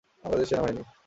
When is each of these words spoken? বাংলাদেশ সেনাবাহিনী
বাংলাদেশ 0.23 0.47
সেনাবাহিনী 0.49 0.81